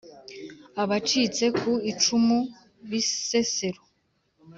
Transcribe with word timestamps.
Abacitse 0.81 1.45
ku 1.59 1.71
icumu 1.91 2.37
Bisesero 2.89 3.81